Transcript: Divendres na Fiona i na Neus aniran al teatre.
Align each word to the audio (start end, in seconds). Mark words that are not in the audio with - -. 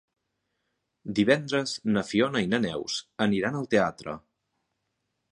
Divendres 1.17 1.73
na 1.97 2.03
Fiona 2.11 2.41
i 2.45 2.49
na 2.53 2.59
Neus 2.63 2.95
aniran 3.27 3.59
al 3.59 3.69
teatre. 3.75 4.15